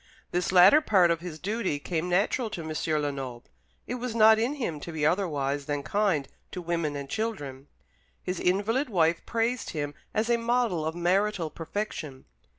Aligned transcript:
This 0.31 0.51
latter 0.51 0.81
part 0.81 1.11
of 1.11 1.19
his 1.19 1.37
duty 1.37 1.77
came 1.77 2.09
natural 2.09 2.49
to 2.49 2.63
M. 2.67 2.73
Lenoble. 3.03 3.45
It 3.85 3.93
was 3.99 4.15
not 4.15 4.39
in 4.39 4.55
him 4.55 4.79
to 4.79 4.91
be 4.91 5.05
otherwise 5.05 5.67
than 5.67 5.83
kind 5.83 6.27
to 6.49 6.59
women 6.59 6.95
and 6.95 7.07
children. 7.07 7.67
His 8.23 8.39
invalid 8.39 8.89
wife 8.89 9.23
praised 9.27 9.69
him 9.73 9.93
as 10.11 10.27
a 10.27 10.37
model 10.37 10.87
of 10.87 10.95
marital 10.95 11.51
perfection. 11.51 12.25